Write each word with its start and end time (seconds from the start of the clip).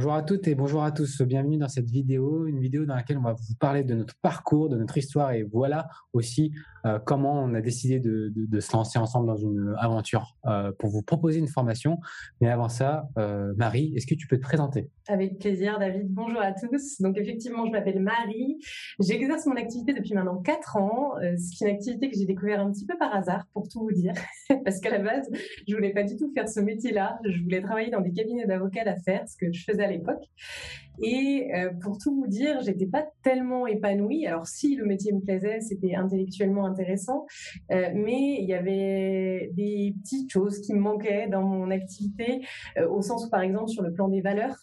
Bonjour 0.00 0.14
à 0.14 0.22
toutes 0.22 0.48
et 0.48 0.54
bonjour 0.54 0.82
à 0.82 0.92
tous. 0.92 1.20
Bienvenue 1.20 1.58
dans 1.58 1.68
cette 1.68 1.90
vidéo, 1.90 2.46
une 2.46 2.58
vidéo 2.58 2.86
dans 2.86 2.94
laquelle 2.94 3.18
on 3.18 3.22
va 3.22 3.34
vous 3.34 3.54
parler 3.60 3.84
de 3.84 3.94
notre 3.94 4.14
parcours, 4.22 4.70
de 4.70 4.78
notre 4.78 4.96
histoire 4.96 5.32
et 5.32 5.42
voilà 5.42 5.90
aussi 6.14 6.54
euh, 6.86 6.98
comment 6.98 7.42
on 7.42 7.52
a 7.52 7.60
décidé 7.60 8.00
de, 8.00 8.60
se 8.60 8.72
lancer 8.72 8.98
ensemble 8.98 9.26
dans 9.26 9.36
une 9.36 9.74
aventure 9.78 10.36
euh, 10.46 10.72
pour 10.78 10.88
vous 10.88 11.02
proposer 11.02 11.38
une 11.38 11.48
formation. 11.48 11.98
Mais 12.40 12.48
avant 12.48 12.70
ça, 12.70 13.08
euh, 13.18 13.52
Marie, 13.58 13.92
est-ce 13.94 14.06
que 14.06 14.14
tu 14.14 14.26
peux 14.26 14.36
te 14.36 14.42
présenter? 14.42 14.88
Avec 15.06 15.38
plaisir, 15.38 15.78
David. 15.78 16.08
Bonjour 16.08 16.40
à 16.40 16.52
tous. 16.52 17.00
Donc 17.00 17.18
effectivement, 17.18 17.66
je 17.66 17.70
m'appelle 17.70 18.00
Marie. 18.00 18.58
J'exerce 19.00 19.44
mon 19.44 19.56
activité 19.56 19.92
depuis 19.92 20.14
maintenant 20.14 20.38
4 20.38 20.76
ans. 20.78 21.12
C'est 21.36 21.66
une 21.66 21.74
activité 21.74 22.10
que 22.10 22.16
j'ai 22.16 22.24
découvert 22.24 22.60
un 22.60 22.72
petit 22.72 22.86
peu 22.86 22.96
par 22.96 23.14
hasard, 23.14 23.46
pour 23.52 23.68
tout 23.68 23.80
vous 23.80 23.92
dire, 23.92 24.14
parce 24.64 24.80
qu'à 24.80 24.90
la 24.90 25.00
base, 25.00 25.28
je 25.68 25.74
voulais 25.74 25.92
pas 25.92 26.04
du 26.04 26.16
tout 26.16 26.32
faire 26.34 26.48
ce 26.48 26.60
métier-là. 26.60 27.18
Je 27.24 27.42
voulais 27.42 27.60
travailler 27.60 27.90
dans 27.90 28.00
des 28.00 28.12
cabinets 28.12 28.46
d'avocats 28.46 28.84
d'affaires, 28.84 29.28
ce 29.28 29.36
que 29.36 29.52
je 29.52 29.64
faisais 29.64 29.84
à 29.84 29.89
l'époque. 29.90 30.24
Et 31.02 31.50
euh, 31.54 31.70
pour 31.80 31.98
tout 31.98 32.14
vous 32.14 32.26
dire, 32.26 32.60
j'étais 32.60 32.86
pas 32.86 33.06
tellement 33.22 33.66
épanouie. 33.66 34.26
Alors 34.26 34.46
si 34.46 34.76
le 34.76 34.84
métier 34.84 35.12
me 35.12 35.20
plaisait, 35.20 35.60
c'était 35.60 35.94
intellectuellement 35.94 36.66
intéressant, 36.66 37.26
euh, 37.70 37.88
mais 37.94 38.36
il 38.40 38.48
y 38.48 38.54
avait 38.54 39.50
des 39.54 39.94
petites 40.02 40.30
choses 40.30 40.60
qui 40.60 40.74
me 40.74 40.80
manquaient 40.80 41.28
dans 41.28 41.42
mon 41.42 41.70
activité, 41.70 42.42
euh, 42.78 42.88
au 42.88 43.02
sens 43.02 43.26
où 43.26 43.30
par 43.30 43.40
exemple 43.40 43.68
sur 43.68 43.82
le 43.82 43.92
plan 43.92 44.08
des 44.08 44.20
valeurs, 44.20 44.56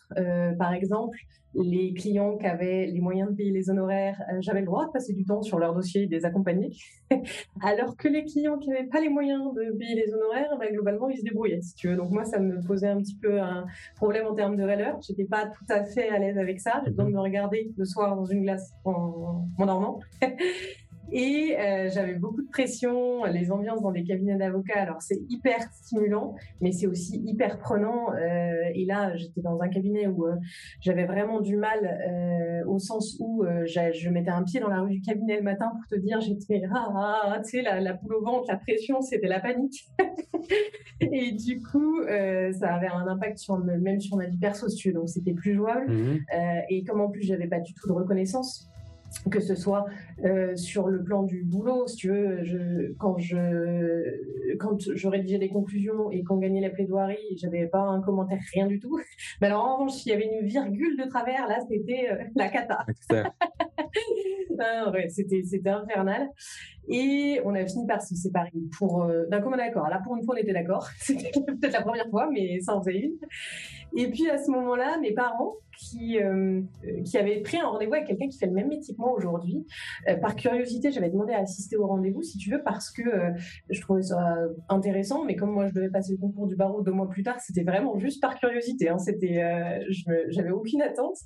par 0.58 0.74
exemple, 0.74 1.18
les 1.56 1.94
clients 1.94 2.38
qui 2.38 2.46
avaient 2.46 2.86
les 2.86 3.00
moyens 3.00 3.32
de 3.32 3.36
payer 3.36 3.52
les 3.52 3.70
honoraires, 3.70 4.22
j'avais 4.40 4.60
le 4.60 4.66
droit 4.66 4.86
de 4.86 4.92
passer 4.92 5.14
du 5.14 5.26
temps 5.26 5.42
sur 5.42 5.58
leur 5.58 5.74
dossier 5.74 6.04
et 6.04 6.08
de 6.08 6.16
les 6.16 6.26
accompagner. 6.26 6.70
Alors 7.62 7.96
que 7.98 8.08
les 8.08 8.26
clients 8.26 8.58
qui 8.58 8.70
n'avaient 8.70 8.88
pas 8.88 9.00
les 9.00 9.10
moyens 9.10 9.54
de 9.54 9.76
payer 9.78 9.96
les 9.96 10.14
honoraires, 10.14 10.56
ben, 10.60 10.72
globalement, 10.72 11.10
ils 11.10 11.18
se 11.18 11.24
débrouillaient, 11.24 11.62
si 11.62 11.74
tu 11.76 11.90
veux. 11.90 11.96
Donc 11.96 12.12
moi, 12.12 12.26
ça 12.26 12.40
me 12.40 12.62
posait 12.66 12.90
un 12.90 12.98
petit 12.98 13.16
peu 13.16 13.40
un 13.40 13.66
problème 13.96 14.28
en 14.28 14.34
termes 14.34 14.56
de 14.56 14.64
valeur. 14.64 15.00
J'étais 15.02 15.26
pas 15.26 15.46
tout 15.46 15.66
à 15.70 15.84
fait 15.84 16.10
à 16.10 16.20
l'aise 16.20 16.27
avec 16.36 16.60
ça. 16.60 16.82
J'ai 16.84 16.92
besoin 16.92 17.06
de 17.06 17.12
me 17.12 17.20
regarder 17.20 17.72
le 17.78 17.86
soir 17.86 18.16
dans 18.16 18.26
une 18.26 18.42
glace 18.42 18.72
en, 18.84 19.48
en 19.58 19.66
dormant. 19.66 20.00
Et 21.12 21.56
euh, 21.58 21.90
j'avais 21.90 22.16
beaucoup 22.16 22.42
de 22.42 22.50
pression, 22.50 23.24
les 23.26 23.52
ambiances 23.52 23.82
dans 23.82 23.92
des 23.92 24.04
cabinets 24.04 24.36
d'avocats. 24.36 24.80
Alors 24.80 25.02
c'est 25.02 25.20
hyper 25.30 25.62
stimulant, 25.72 26.36
mais 26.62 26.72
c'est 26.72 26.88
aussi 26.88 27.22
hyper 27.26 27.60
prenant. 27.60 28.14
Euh, 28.14 28.70
et 28.74 28.86
là, 28.86 29.16
j'étais 29.16 29.42
dans 29.42 29.62
un 29.62 29.70
cabinet 29.70 30.08
où 30.08 30.28
euh, 30.28 30.36
j'avais 30.82 31.06
vraiment 31.06 31.40
du 31.40 31.56
mal, 31.56 31.80
euh, 31.86 32.66
au 32.68 32.80
sens 32.80 33.18
où 33.20 33.44
euh, 33.44 33.66
je 33.66 34.10
mettais 34.10 34.32
un 34.32 34.44
pied 34.44 34.60
dans 34.60 34.70
la 34.70 34.82
rue 34.82 34.92
du 34.92 35.02
cabinet 35.02 35.38
le 35.38 35.44
matin 35.44 35.72
pour 35.72 35.88
te 35.88 35.96
dire, 35.96 36.20
j'étais 36.20 36.64
ah, 36.74 36.92
ah, 36.96 37.22
ah, 37.24 37.40
tu 37.40 37.52
sais 37.52 37.62
la, 37.62 37.80
la 37.80 37.94
boule 37.94 38.16
au 38.16 38.24
ventre, 38.24 38.46
la 38.50 38.58
pression, 38.58 39.02
c'était 39.02 39.28
la 39.28 39.40
panique. 39.40 39.88
et 41.00 41.32
du 41.32 41.62
coup, 41.62 42.02
ça 42.06 42.76
avait 42.76 42.88
un 42.88 43.08
impact 43.08 43.38
sur 43.38 43.58
même 43.58 44.00
sur 44.00 44.18
ma 44.18 44.26
vie 44.26 44.38
perso, 44.38 44.68
donc 44.94 45.10
c'était 45.10 45.34
plus 45.34 45.54
jouable. 45.54 45.92
Mmh. 45.92 46.20
et 46.70 46.84
comme 46.84 47.02
en 47.02 47.10
plus 47.10 47.22
j'avais 47.22 47.48
pas 47.48 47.60
du 47.60 47.74
tout 47.74 47.88
de 47.88 47.94
reconnaissance 47.94 48.70
que 49.30 49.40
ce 49.40 49.56
soit 49.56 49.86
euh, 50.24 50.56
sur 50.56 50.88
le 50.88 51.04
plan 51.04 51.24
du 51.24 51.44
boulot, 51.44 51.88
si 51.88 51.96
tu 51.96 52.10
veux, 52.10 52.44
je, 52.44 52.94
quand 52.98 53.18
je 53.18 54.58
quand 54.58 54.78
je 54.80 55.08
rédigeais 55.08 55.38
des 55.38 55.50
conclusions 55.50 56.12
et 56.12 56.24
qu'on 56.24 56.38
gagnait 56.38 56.62
la 56.62 56.70
plaidoirie, 56.70 57.38
j'avais 57.38 57.68
pas 57.68 57.82
un 57.82 58.02
commentaire, 58.02 58.40
rien 58.54 58.68
du 58.68 58.80
tout. 58.80 59.00
Mais 59.42 59.48
alors 59.48 59.66
en 59.66 59.78
revanche, 59.78 59.94
s'il 59.94 60.12
y 60.12 60.16
avait 60.16 60.30
une 60.40 60.46
virgule 60.48 60.98
de 60.98 61.08
travers, 61.10 61.48
là, 61.48 61.60
c'était 61.68 62.10
euh, 62.12 62.24
la 62.36 62.50
cata. 62.50 62.86
ah, 64.60 64.92
c'était 65.10 65.44
c'était 65.44 65.70
infernal. 65.70 66.30
Et 66.90 67.42
on 67.44 67.54
a 67.54 67.66
fini 67.66 67.86
par 67.86 68.02
se 68.02 68.16
séparer 68.16 68.52
pour 68.78 69.04
euh, 69.04 69.26
d'un 69.26 69.42
commun 69.42 69.60
accord. 69.60 69.90
Là, 69.90 70.00
pour 70.04 70.16
une 70.16 70.24
fois, 70.24 70.36
on 70.36 70.38
était 70.38 70.54
d'accord. 70.54 70.88
C'était 71.00 71.32
peut-être 71.32 71.74
la 71.74 71.82
première 71.82 72.10
fois, 72.10 72.30
mais 72.32 72.60
ça 72.62 72.76
en 72.76 72.82
faisait 72.82 73.00
une. 73.00 73.18
Et 73.96 74.08
puis 74.10 74.30
à 74.30 74.38
ce 74.38 74.50
moment-là, 74.52 74.98
mes 75.00 75.14
parents, 75.14 75.56
qui 75.78 76.20
euh, 76.20 76.62
qui 77.06 77.20
avaient 77.20 77.40
pris 77.42 77.58
un 77.58 77.68
rendez-vous 77.68 77.94
avec 77.94 78.08
quelqu'un 78.08 78.28
qui 78.28 78.38
fait 78.40 78.48
le 78.48 78.54
même 78.54 78.68
métier 78.68 78.96
que 78.96 79.00
moi 79.00 79.12
aujourd'hui, 79.12 79.64
euh, 80.08 80.16
par 80.16 80.36
curiosité, 80.36 80.92
j'avais 80.92 81.10
demandé 81.10 81.34
à 81.34 81.40
assister 81.40 81.78
au 81.78 81.86
rendez-vous, 81.86 82.24
si 82.24 82.40
tu 82.40 82.50
veux, 82.50 82.64
parce 82.64 82.90
que 82.90 83.04
je 83.70 83.82
trouvais 83.82 84.02
ça 84.02 84.38
intéressant. 84.70 85.24
Mais 85.24 85.36
comme 85.36 85.52
moi, 85.52 85.68
je 85.68 85.74
devais 85.74 85.90
passer 85.90 86.14
le 86.14 86.18
concours 86.18 86.48
du 86.48 86.56
barreau 86.56 86.82
deux 86.82 86.92
mois 86.92 87.08
plus 87.08 87.24
tard, 87.24 87.40
c'était 87.40 87.64
vraiment 87.64 87.98
juste 88.00 88.22
par 88.22 88.36
curiosité. 88.36 88.90
Hein. 88.90 88.98
C'était, 88.98 89.84
j'avais 90.30 90.52
aucune 90.52 90.82
attente. 90.82 91.18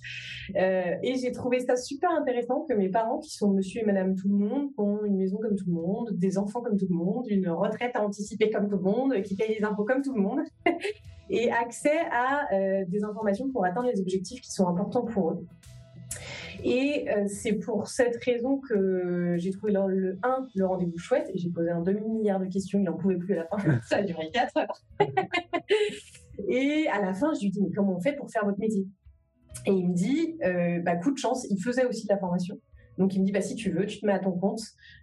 et 0.53 1.15
j'ai 1.21 1.31
trouvé 1.31 1.59
ça 1.59 1.75
super 1.75 2.11
intéressant 2.11 2.65
que 2.67 2.73
mes 2.73 2.89
parents, 2.89 3.00
qui 3.21 3.35
sont 3.35 3.51
Monsieur 3.51 3.81
et 3.81 3.85
Madame 3.85 4.15
tout 4.15 4.27
le 4.27 4.35
monde, 4.35 4.69
ont 4.77 5.03
une 5.05 5.17
maison 5.17 5.37
comme 5.37 5.55
tout 5.55 5.65
le 5.67 5.73
monde, 5.73 6.09
des 6.13 6.37
enfants 6.37 6.61
comme 6.61 6.77
tout 6.77 6.87
le 6.89 6.95
monde, 6.95 7.25
une 7.29 7.49
retraite 7.49 7.95
à 7.95 8.03
anticiper 8.03 8.49
comme 8.49 8.67
tout 8.67 8.77
le 8.77 8.83
monde, 8.83 9.21
qui 9.23 9.35
paye 9.35 9.55
les 9.57 9.63
impôts 9.63 9.85
comme 9.85 10.01
tout 10.01 10.13
le 10.13 10.21
monde, 10.21 10.39
et 11.29 11.51
accès 11.51 11.99
à 12.11 12.53
euh, 12.53 12.85
des 12.87 13.03
informations 13.03 13.49
pour 13.49 13.65
atteindre 13.65 13.89
les 13.93 13.99
objectifs 14.01 14.41
qui 14.41 14.51
sont 14.51 14.67
importants 14.67 15.05
pour 15.05 15.31
eux. 15.31 15.45
Et 16.63 17.09
euh, 17.09 17.25
c'est 17.27 17.53
pour 17.53 17.87
cette 17.87 18.23
raison 18.23 18.59
que 18.59 19.35
j'ai 19.37 19.51
trouvé 19.51 19.71
le, 19.71 19.87
le 19.87 20.19
1, 20.21 20.47
le 20.55 20.65
rendez-vous 20.65 20.97
chouette, 20.97 21.29
et 21.33 21.37
j'ai 21.37 21.49
posé 21.49 21.71
un 21.71 21.81
demi-milliard 21.81 22.39
de 22.39 22.45
questions, 22.45 22.79
il 22.79 22.83
n'en 22.83 22.97
pouvait 22.97 23.17
plus 23.17 23.33
à 23.33 23.37
la 23.37 23.45
fin, 23.45 23.79
ça 23.87 23.97
a 23.97 24.03
duré 24.03 24.29
4 24.31 24.57
heures. 24.57 24.81
et 26.47 26.87
à 26.91 27.01
la 27.01 27.13
fin, 27.13 27.33
je 27.33 27.41
lui 27.41 27.49
dis, 27.49 27.61
mais 27.61 27.71
comment 27.71 27.95
on 27.95 28.01
fait 28.01 28.13
pour 28.13 28.29
faire 28.29 28.45
votre 28.45 28.59
métier? 28.59 28.85
Et 29.65 29.71
il 29.71 29.89
me 29.89 29.93
dit, 29.93 30.37
euh, 30.43 30.79
bah, 30.79 30.95
coup 30.95 31.11
de 31.11 31.17
chance, 31.17 31.45
il 31.49 31.61
faisait 31.61 31.85
aussi 31.85 32.05
de 32.05 32.13
la 32.13 32.19
formation. 32.19 32.59
Donc, 33.01 33.15
il 33.15 33.21
me 33.21 33.25
dit, 33.25 33.31
bah, 33.31 33.41
si 33.41 33.55
tu 33.55 33.71
veux, 33.71 33.87
tu 33.87 33.99
te 33.99 34.05
mets 34.05 34.13
à 34.13 34.19
ton 34.19 34.31
compte, 34.31 34.61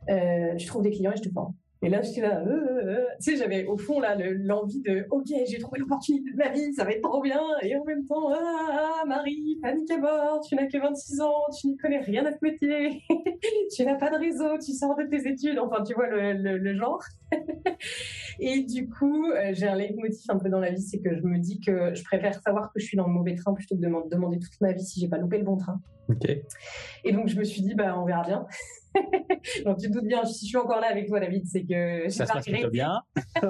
euh, 0.09 0.55
tu 0.55 0.67
trouves 0.67 0.83
des 0.83 0.91
clients 0.91 1.13
et 1.13 1.17
je 1.17 1.23
te 1.23 1.31
forme. 1.31 1.53
Et 1.81 1.89
là, 1.89 2.03
suis 2.03 2.21
là, 2.21 2.41
euh, 2.41 2.51
euh, 2.51 2.87
euh, 2.87 3.05
tu 3.23 3.31
sais, 3.31 3.37
j'avais 3.37 3.65
au 3.65 3.79
fond 3.79 4.01
là 4.01 4.17
l'envie 4.17 4.81
de, 4.81 5.07
ok, 5.11 5.27
j'ai 5.47 5.59
trouvé 5.59 5.79
l'opportunité 5.79 6.33
de 6.33 6.37
ma 6.37 6.49
vie, 6.49 6.73
ça 6.75 6.85
va 6.85 6.91
être 6.91 7.03
trop 7.03 7.23
bien. 7.23 7.41
Et 7.63 7.77
en 7.77 7.85
même 7.85 8.05
temps, 8.05 8.33
ah, 8.33 9.05
Marie, 9.07 9.59
panique 9.63 9.89
à 9.93 9.99
bord, 9.99 10.41
tu 10.41 10.57
n'as 10.57 10.67
que 10.67 10.77
26 10.77 11.21
ans, 11.21 11.45
tu 11.57 11.69
n'y 11.69 11.77
connais 11.77 12.01
rien 12.01 12.27
à 12.27 12.33
ce 12.33 12.39
métier, 12.43 13.01
tu 13.77 13.85
n'as 13.85 13.95
pas 13.95 14.11
de 14.11 14.17
réseau, 14.17 14.59
tu 14.59 14.73
sors 14.73 14.97
de 14.97 15.05
tes 15.05 15.29
études, 15.29 15.61
enfin, 15.61 15.85
tu 15.85 15.95
vois 15.95 16.09
le, 16.09 16.59
le, 16.59 16.75
genre. 16.75 17.05
et 18.41 18.65
du 18.65 18.89
coup, 18.89 19.27
j'ai 19.53 19.69
un 19.69 19.77
leitmotiv 19.77 20.31
un 20.31 20.39
peu 20.39 20.49
dans 20.49 20.61
la 20.61 20.71
vie, 20.71 20.83
c'est 20.83 20.99
que 20.99 21.15
je 21.15 21.23
me 21.23 21.39
dis 21.39 21.61
que 21.61 21.95
je 21.95 22.03
préfère 22.03 22.43
savoir 22.43 22.73
que 22.73 22.81
je 22.81 22.87
suis 22.87 22.97
dans 22.97 23.07
le 23.07 23.13
mauvais 23.13 23.37
train 23.37 23.55
plutôt 23.55 23.77
que 23.77 23.81
de 23.81 24.09
demander 24.11 24.41
toute 24.41 24.61
ma 24.61 24.73
vie 24.73 24.85
si 24.85 24.99
j'ai 24.99 25.09
pas 25.09 25.19
loupé 25.19 25.39
le 25.39 25.45
bon 25.45 25.57
train. 25.57 25.81
Ok. 26.09 26.29
Et 27.05 27.13
donc, 27.13 27.29
je 27.29 27.37
me 27.37 27.45
suis 27.45 27.63
dit, 27.63 27.75
bah, 27.75 27.99
on 27.99 28.05
verra 28.05 28.25
bien. 28.25 28.47
Donc 29.65 29.79
tu 29.79 29.89
te 29.89 29.93
doutes 29.93 30.07
bien, 30.07 30.25
si 30.25 30.47
je 30.47 30.49
suis 30.49 30.57
encore 30.57 30.81
là 30.81 30.89
avec 30.91 31.07
toi, 31.09 31.21
David, 31.21 31.47
c'est 31.47 31.63
que 31.63 32.09
j'ai 32.09 32.25
pas 32.25 32.41
regretté 32.41 32.69
bien 32.71 33.01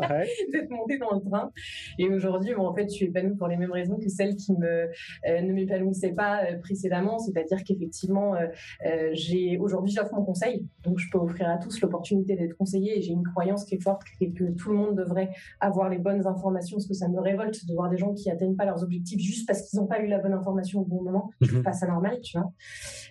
d'être 0.53 0.71
montée 0.71 0.99
dans 0.99 1.13
le 1.13 1.21
train. 1.21 1.51
Et 1.99 2.09
aujourd'hui, 2.09 2.55
bon, 2.55 2.67
en 2.67 2.75
fait, 2.75 2.85
je 2.85 2.95
suis 2.95 3.07
épanouie 3.07 3.37
pour 3.37 3.49
les 3.49 3.57
mêmes 3.57 3.73
raisons 3.73 3.97
que 3.97 4.09
celles 4.09 4.37
qui 4.37 4.53
me 4.53 4.67
euh, 4.67 5.41
ne 5.41 5.53
m'épanouissaient 5.53 6.13
pas 6.13 6.45
euh, 6.45 6.59
précédemment. 6.59 7.19
C'est-à-dire 7.19 7.59
qu'effectivement, 7.65 8.35
euh, 8.35 9.11
j'ai 9.13 9.59
aujourd'hui 9.59 9.93
j'offre 9.93 10.15
mon 10.15 10.25
conseil, 10.25 10.67
donc 10.83 10.99
je 10.99 11.09
peux 11.11 11.19
offrir 11.19 11.49
à 11.49 11.59
tous 11.59 11.81
l'opportunité 11.81 12.37
d'être 12.37 12.57
conseillé. 12.57 12.99
Et 12.99 13.03
j'ai 13.03 13.13
une 13.13 13.25
croyance 13.25 13.65
qui 13.65 13.77
est 13.77 13.83
forte 13.83 14.03
que, 14.21 14.27
que 14.27 14.51
tout 14.53 14.71
le 14.71 14.77
monde 14.77 14.97
devrait 14.97 15.31
avoir 15.61 15.89
les 15.89 15.99
bonnes 15.99 16.27
informations, 16.27 16.77
parce 16.77 16.89
que 16.89 16.95
ça 16.95 17.09
me 17.09 17.21
révolte 17.21 17.67
de 17.67 17.75
voir 17.75 17.91
des 17.91 17.97
gens 17.97 18.13
qui 18.13 18.31
atteignent 18.31 18.57
pas 18.57 18.65
leurs 18.65 18.83
objectifs 18.83 19.21
juste 19.21 19.47
parce 19.47 19.63
qu'ils 19.63 19.81
n'ont 19.81 19.87
pas 19.87 20.01
eu 20.01 20.07
la 20.07 20.19
bonne 20.19 20.35
information 20.35 20.81
au 20.81 20.85
bon 20.85 21.03
moment. 21.03 21.31
Je 21.41 21.49
trouve 21.49 21.63
pas 21.63 21.73
ça 21.73 21.87
normal, 21.87 22.19
tu 22.23 22.39
vois. 22.39 22.48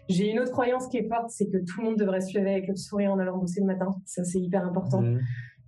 J'ai 0.09 0.31
une 0.31 0.39
autre 0.39 0.51
croyance 0.51 0.87
qui 0.87 0.97
est 0.97 1.07
forte, 1.07 1.29
c'est 1.29 1.47
que 1.47 1.57
tout 1.57 1.81
le 1.81 1.85
monde 1.85 1.97
devrait 1.97 2.21
se 2.21 2.37
lever 2.37 2.51
avec 2.51 2.67
le 2.67 2.75
sourire 2.75 3.11
en 3.11 3.19
allant 3.19 3.37
bosser 3.37 3.61
le 3.61 3.67
matin. 3.67 3.95
Ça, 4.05 4.23
c'est 4.23 4.39
hyper 4.39 4.65
important. 4.65 5.01
Mmh. 5.01 5.19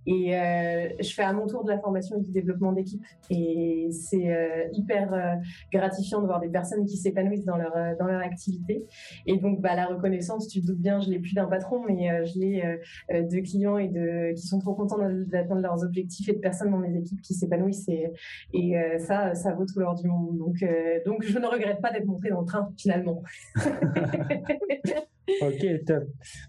Et 0.06 0.36
euh, 0.36 0.88
je 1.00 1.12
fais 1.12 1.22
à 1.22 1.32
mon 1.32 1.46
tour 1.46 1.64
de 1.64 1.70
la 1.70 1.78
formation 1.78 2.16
et 2.16 2.20
du 2.20 2.30
développement 2.30 2.72
d'équipe. 2.72 3.02
Et 3.28 3.88
c'est 3.92 4.32
euh, 4.32 4.68
hyper 4.72 5.12
euh, 5.12 5.34
gratifiant 5.72 6.20
de 6.20 6.26
voir 6.26 6.40
des 6.40 6.48
personnes 6.48 6.84
qui 6.86 6.96
s'épanouissent 6.96 7.44
dans 7.44 7.56
leur, 7.56 7.72
dans 7.98 8.06
leur 8.06 8.20
activité. 8.20 8.86
Et 9.26 9.36
donc, 9.36 9.60
bah, 9.60 9.74
la 9.74 9.86
reconnaissance, 9.86 10.48
tu 10.48 10.60
te 10.60 10.66
doutes 10.66 10.80
bien, 10.80 11.00
je 11.00 11.10
l'ai 11.10 11.18
plus 11.18 11.34
d'un 11.34 11.46
patron, 11.46 11.82
mais 11.86 12.26
je 12.26 12.38
l'ai 12.38 12.78
de 13.10 13.40
clients 13.40 13.78
et 13.78 13.88
de, 13.88 14.32
qui 14.34 14.46
sont 14.46 14.58
trop 14.58 14.74
contents 14.74 14.98
d'atteindre 15.26 15.62
leurs 15.62 15.82
objectifs 15.84 16.28
et 16.28 16.32
de 16.32 16.38
personnes 16.38 16.70
dans 16.70 16.78
mes 16.78 16.96
équipes 16.96 17.20
qui 17.20 17.34
s'épanouissent. 17.34 17.88
Et, 17.88 18.12
et 18.52 18.98
ça, 18.98 19.34
ça 19.34 19.52
vaut 19.52 19.66
tout 19.66 19.78
l'or 19.78 19.94
du 19.94 20.08
monde. 20.08 20.36
Donc, 20.38 20.64
donc, 21.04 21.22
je 21.22 21.38
ne 21.38 21.46
regrette 21.46 21.80
pas 21.80 21.92
d'être 21.92 22.06
montrée 22.06 22.30
dans 22.30 22.40
le 22.40 22.46
train, 22.46 22.72
finalement. 22.76 23.22
ok, 25.40 25.84
top. 25.86 26.04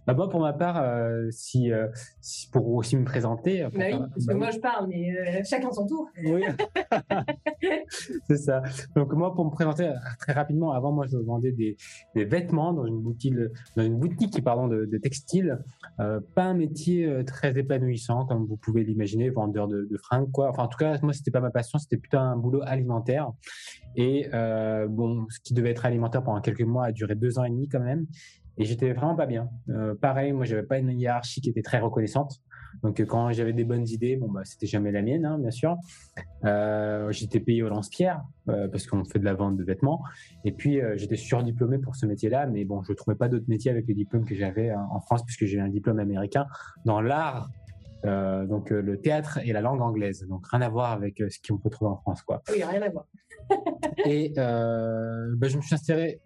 Bah, 0.06 0.14
moi, 0.14 0.30
pour 0.30 0.42
ma 0.42 0.54
part, 0.54 0.84
si, 1.32 1.72
si, 2.22 2.50
pour 2.50 2.68
aussi 2.74 2.98
me 2.98 3.06
présenter, 3.06 3.64
bah 3.64 3.70
oui, 3.74 3.92
parce 4.00 4.26
que 4.26 4.34
bah 4.34 4.34
moi 4.34 4.52
je 4.52 4.60
parle, 4.60 4.88
mais 4.88 5.12
euh, 5.12 5.42
chacun 5.44 5.72
son 5.72 5.88
tour. 5.88 6.08
Oui, 6.24 6.44
c'est 8.28 8.38
ça. 8.38 8.62
Donc 8.96 9.14
moi, 9.14 9.34
pour 9.34 9.46
me 9.46 9.52
présenter 9.52 9.88
euh, 9.88 9.94
très 10.20 10.34
rapidement, 10.34 10.72
avant 10.72 10.92
moi 10.92 11.06
je 11.12 11.18
vendais 11.18 11.52
des, 11.52 11.78
des 12.16 12.26
vêtements 12.26 12.74
dans 12.74 12.86
une 12.86 13.02
boutique, 13.02 13.36
dans 13.76 13.84
une 13.84 13.98
boutique 13.98 14.44
pardon, 14.44 14.68
de, 14.68 14.86
de 14.86 14.98
textile. 14.98 15.60
Euh, 16.00 16.20
pas 16.36 16.44
un 16.44 16.54
métier 16.54 17.24
très 17.26 17.58
épanouissant 17.58 18.26
comme 18.26 18.46
vous 18.46 18.58
pouvez 18.58 18.84
l'imaginer, 18.84 19.30
vendeur 19.30 19.68
de, 19.68 19.88
de, 19.90 19.98
fringues 19.98 20.32
quoi. 20.32 20.50
Enfin 20.50 20.64
en 20.64 20.68
tout 20.68 20.78
cas, 20.78 20.98
moi 21.02 21.14
c'était 21.14 21.32
pas 21.32 21.42
ma 21.42 21.52
passion, 21.52 21.80
c'était 21.80 21.98
plutôt 21.98 22.18
un 22.18 22.38
boulot 22.38 22.62
alimentaire. 22.64 23.32
Et 23.96 24.30
bon, 24.90 25.26
ce 25.30 25.40
qui 25.42 25.54
devait 25.54 25.72
être 25.72 25.86
alimentaire 25.86 26.24
pendant 26.24 26.42
quelques 26.42 26.62
mois 26.62 26.86
a 26.86 26.92
duré 26.92 27.16
deux 27.16 27.40
ans 27.40 27.44
et 27.44 27.50
demi 27.50 27.68
quand 27.68 27.82
même. 27.82 28.08
Et 28.58 28.66
j'étais 28.66 28.94
vraiment 28.94 29.16
pas 29.16 29.26
bien. 29.26 29.50
pareil, 30.02 30.34
moi, 30.34 30.46
j'avais 30.46 30.64
pas 30.64 30.78
une 30.78 30.92
hiérarchie 30.92 31.42
qui 31.42 31.50
était 31.50 31.62
très 31.62 31.80
reconnaissante. 31.80 32.42
Donc 32.84 33.02
quand 33.02 33.32
j'avais 33.32 33.54
des 33.54 33.64
bonnes 33.64 33.88
idées, 33.88 34.16
bon 34.16 34.30
bah 34.30 34.42
c'était 34.44 34.68
jamais 34.68 34.92
la 34.92 35.02
mienne, 35.02 35.26
hein, 35.26 35.38
bien 35.38 35.52
sûr. 35.52 35.78
Euh, 36.46 37.12
j'étais 37.12 37.40
payé 37.40 37.64
au 37.64 37.70
lance-pierre 37.70 38.24
euh, 38.50 38.68
parce 38.68 38.88
qu'on 38.88 39.04
fait 39.06 39.20
de 39.20 39.26
la 39.26 39.34
vente 39.34 39.58
de 39.58 39.64
vêtements. 39.64 40.02
Et 40.46 40.52
puis 40.52 40.82
euh, 40.82 40.98
j'étais 40.98 41.18
surdiplômé 41.18 41.78
pour 41.78 41.96
ce 41.96 42.06
métier-là, 42.06 42.48
mais 42.48 42.66
bon, 42.66 42.82
je 42.84 42.94
trouvais 42.94 43.18
pas 43.18 43.30
d'autres 43.30 43.48
métiers 43.48 43.72
avec 43.72 43.88
les 43.88 43.94
diplômes 43.94 44.26
que 44.26 44.36
j'avais 44.36 44.70
hein, 44.70 44.88
en 44.92 45.00
France 45.00 45.24
puisque 45.24 45.46
j'ai 45.46 45.60
un 45.60 45.70
diplôme 45.70 46.00
américain 46.00 46.46
dans 46.86 47.02
l'art. 47.02 47.50
Donc 48.04 48.70
le 48.70 49.00
théâtre 49.00 49.40
et 49.44 49.54
la 49.54 49.62
langue 49.62 49.82
anglaise, 49.82 50.26
donc 50.28 50.48
rien 50.48 50.62
à 50.62 50.70
voir 50.70 50.92
avec 50.92 51.18
ce 51.18 51.38
qu'on 51.48 51.58
peut 51.58 51.70
trouver 51.70 51.92
en 51.92 51.98
France, 51.98 52.22
quoi. 52.22 52.42
Oui, 52.52 52.64
rien 52.64 52.82
à 52.82 52.90
voir. 52.90 53.06
et 54.06 54.34
bah, 54.36 55.48
je 55.48 55.58
me 55.58 55.62
suis 55.62 55.76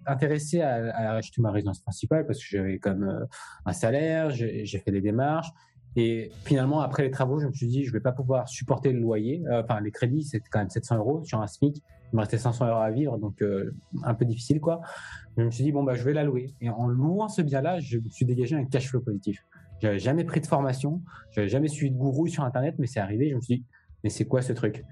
intéressé 0.05 0.61
à, 0.61 0.95
à, 0.95 1.15
acheter 1.15 1.41
ma 1.41 1.51
résidence 1.51 1.81
principale 1.81 2.25
parce 2.25 2.39
que 2.39 2.45
j'avais 2.49 2.79
comme 2.79 3.27
un 3.65 3.73
salaire, 3.73 4.29
j'ai 4.29 4.65
fait 4.65 4.91
des 4.91 5.01
démarches, 5.01 5.49
et 5.95 6.31
finalement, 6.43 6.81
après 6.81 7.03
les 7.03 7.11
travaux, 7.11 7.39
je 7.39 7.47
me 7.47 7.53
suis 7.53 7.67
dit, 7.67 7.85
je 7.85 7.91
vais 7.91 8.01
pas 8.01 8.11
pouvoir 8.11 8.49
supporter 8.49 8.91
le 8.91 8.99
loyer. 8.99 9.43
Euh, 9.47 9.63
enfin, 9.63 9.79
les 9.79 9.91
crédits, 9.91 10.23
c'est 10.23 10.41
quand 10.51 10.59
même 10.59 10.69
700 10.69 10.97
euros 10.97 11.23
sur 11.23 11.41
un 11.41 11.47
SMIC. 11.47 11.81
Il 12.11 12.15
me 12.17 12.21
restait 12.21 12.37
500 12.37 12.67
euros 12.67 12.81
à 12.81 12.91
vivre, 12.91 13.17
donc 13.17 13.41
euh, 13.41 13.73
un 14.03 14.13
peu 14.13 14.25
difficile, 14.25 14.59
quoi. 14.59 14.81
Je 15.37 15.43
me 15.43 15.51
suis 15.51 15.63
dit, 15.63 15.71
bon, 15.71 15.83
bah, 15.83 15.95
je 15.95 16.03
vais 16.03 16.13
la 16.13 16.23
louer. 16.23 16.53
Et 16.59 16.69
en 16.69 16.87
louant 16.87 17.29
ce 17.29 17.41
bien-là, 17.41 17.79
je 17.79 17.97
me 17.97 18.09
suis 18.09 18.25
dégagé 18.25 18.55
un 18.55 18.65
cash 18.65 18.89
flow 18.89 19.01
positif. 19.01 19.45
J'avais 19.81 19.99
jamais 19.99 20.23
pris 20.23 20.41
de 20.41 20.47
formation, 20.47 21.01
j'avais 21.31 21.49
jamais 21.49 21.67
suivi 21.67 21.91
de 21.91 21.97
gourou 21.97 22.27
sur 22.27 22.43
Internet, 22.43 22.75
mais 22.79 22.87
c'est 22.87 22.99
arrivé. 22.99 23.29
Je 23.29 23.35
me 23.35 23.41
suis 23.41 23.57
dit, 23.57 23.65
mais 24.03 24.09
c'est 24.09 24.25
quoi 24.25 24.41
ce 24.41 24.53
truc? 24.53 24.83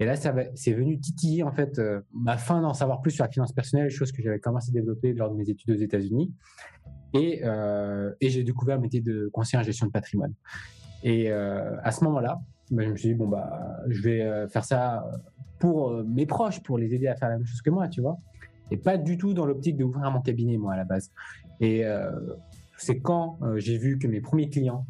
Et 0.00 0.04
là, 0.04 0.16
ça 0.16 0.34
c'est 0.54 0.72
venu 0.72 0.98
titiller 0.98 1.42
en 1.42 1.52
fait 1.52 1.78
euh, 1.78 2.00
ma 2.12 2.36
fin 2.36 2.60
d'en 2.60 2.74
savoir 2.74 3.02
plus 3.02 3.12
sur 3.12 3.24
la 3.24 3.30
finance 3.30 3.52
personnelle, 3.52 3.88
chose 3.90 4.10
que 4.10 4.22
j'avais 4.22 4.40
commencé 4.40 4.70
à 4.70 4.72
développer 4.72 5.12
lors 5.12 5.30
de 5.30 5.36
mes 5.36 5.48
études 5.48 5.70
aux 5.70 5.80
États-Unis. 5.80 6.32
Et, 7.14 7.42
euh, 7.44 8.12
et 8.20 8.30
j'ai 8.30 8.42
découvert 8.42 8.76
le 8.76 8.82
métier 8.82 9.00
de 9.00 9.28
conseiller 9.32 9.60
en 9.60 9.62
gestion 9.62 9.86
de 9.86 9.92
patrimoine. 9.92 10.32
Et 11.04 11.30
euh, 11.30 11.76
à 11.82 11.92
ce 11.92 12.02
moment-là, 12.04 12.40
bah, 12.70 12.82
je 12.84 12.88
me 12.88 12.96
suis 12.96 13.10
dit, 13.10 13.14
bon, 13.14 13.28
bah, 13.28 13.76
je 13.88 14.02
vais 14.02 14.48
faire 14.48 14.64
ça 14.64 15.04
pour 15.58 15.92
mes 16.04 16.26
proches, 16.26 16.62
pour 16.62 16.78
les 16.78 16.94
aider 16.94 17.06
à 17.06 17.14
faire 17.14 17.28
la 17.28 17.36
même 17.36 17.46
chose 17.46 17.60
que 17.60 17.70
moi, 17.70 17.86
tu 17.88 18.00
vois. 18.00 18.18
Et 18.70 18.78
pas 18.78 18.96
du 18.96 19.18
tout 19.18 19.34
dans 19.34 19.44
l'optique 19.44 19.76
d'ouvrir 19.76 20.10
mon 20.10 20.22
cabinet, 20.22 20.56
moi, 20.56 20.72
à 20.72 20.76
la 20.78 20.84
base. 20.84 21.12
Et 21.60 21.84
c'est 22.82 23.00
quand 23.00 23.38
j'ai 23.56 23.78
vu 23.78 23.98
que 23.98 24.06
mes 24.06 24.20
premiers 24.20 24.48
clients, 24.48 24.86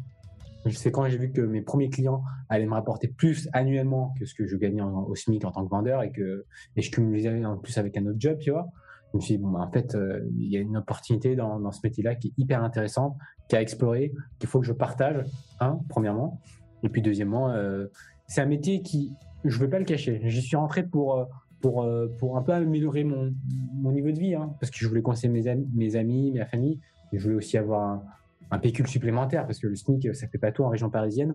c'est 0.71 0.91
quand 0.91 1.07
j'ai 1.07 1.17
vu 1.17 1.31
que 1.31 1.41
mes 1.41 1.61
premiers 1.61 1.89
clients 1.89 2.23
allaient 2.49 2.65
me 2.65 2.73
rapporter 2.73 3.07
plus 3.07 3.49
annuellement 3.53 4.13
que 4.19 4.25
ce 4.25 4.33
que 4.33 4.45
je 4.45 4.55
gagnais 4.55 4.81
au 4.81 5.13
SMIC 5.15 5.43
en 5.45 5.51
tant 5.51 5.65
que 5.65 5.69
vendeur 5.69 6.03
et 6.03 6.11
que 6.11 6.45
et 6.75 6.81
je 6.81 6.91
cumulais 6.91 7.45
en 7.45 7.57
plus 7.57 7.77
avec 7.77 7.97
un 7.97 8.05
autre 8.05 8.19
job, 8.19 8.37
tu 8.39 8.51
vois 8.51 8.69
je 9.13 9.17
me 9.17 9.21
suis 9.21 9.37
dit, 9.37 9.43
bon, 9.43 9.49
bah, 9.49 9.59
en 9.59 9.71
fait, 9.71 9.93
euh, 9.93 10.27
il 10.39 10.51
y 10.51 10.57
a 10.57 10.59
une 10.59 10.75
opportunité 10.75 11.35
dans, 11.35 11.59
dans 11.59 11.71
ce 11.71 11.81
métier-là 11.83 12.15
qui 12.15 12.29
est 12.29 12.33
hyper 12.37 12.63
intéressante, 12.63 13.15
qui 13.47 13.55
a 13.55 13.61
exploré, 13.61 14.11
qu'il 14.39 14.49
faut 14.49 14.59
que 14.59 14.65
je 14.65 14.73
partage, 14.73 15.23
hein, 15.59 15.79
premièrement. 15.87 16.41
Et 16.81 16.89
puis, 16.89 17.03
deuxièmement, 17.03 17.49
euh, 17.51 17.85
c'est 18.27 18.41
un 18.41 18.47
métier 18.47 18.81
qui, 18.81 19.13
je 19.43 19.55
ne 19.55 19.63
veux 19.63 19.69
pas 19.69 19.77
le 19.77 19.85
cacher, 19.85 20.19
j'y 20.25 20.41
suis 20.41 20.57
rentré 20.57 20.83
pour, 20.83 21.19
euh, 21.19 21.25
pour, 21.61 21.87
pour 22.17 22.37
un 22.37 22.41
peu 22.41 22.53
améliorer 22.53 23.03
mon, 23.03 23.33
mon 23.75 23.91
niveau 23.91 24.11
de 24.11 24.19
vie, 24.19 24.33
hein, 24.33 24.55
parce 24.59 24.71
que 24.71 24.79
je 24.79 24.87
voulais 24.87 25.03
conseiller 25.03 25.31
mes 25.31 25.47
amis, 25.47 25.69
mes 25.75 25.95
amis, 25.95 26.31
ma 26.31 26.45
famille, 26.45 26.79
je 27.17 27.23
voulais 27.23 27.35
aussi 27.35 27.57
avoir 27.57 27.81
un, 27.81 28.03
un 28.51 28.59
pécule 28.59 28.87
supplémentaire, 28.87 29.45
parce 29.45 29.59
que 29.59 29.67
le 29.67 29.75
SMIC, 29.75 30.15
ça 30.15 30.27
fait 30.27 30.37
pas 30.37 30.51
tout 30.51 30.63
en 30.63 30.69
région 30.69 30.89
parisienne. 30.89 31.33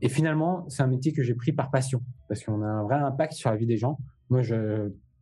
Et 0.00 0.08
finalement, 0.08 0.64
c'est 0.68 0.82
un 0.82 0.86
métier 0.86 1.12
que 1.12 1.22
j'ai 1.22 1.34
pris 1.34 1.52
par 1.52 1.70
passion, 1.70 2.02
parce 2.28 2.42
qu'on 2.44 2.62
a 2.62 2.66
un 2.66 2.82
vrai 2.82 2.96
impact 2.96 3.32
sur 3.32 3.50
la 3.50 3.56
vie 3.56 3.66
des 3.66 3.76
gens. 3.76 3.98
Moi, 4.30 4.42